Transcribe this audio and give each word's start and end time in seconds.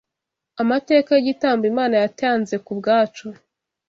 amateka 0.61 1.09
y’igitambo 1.13 1.63
Imana 1.71 1.95
yatanzekubwacu 2.03 3.25